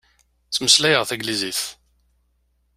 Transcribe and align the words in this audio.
Ttmeslayeɣ 0.47 1.03
taglizit. 1.09 1.61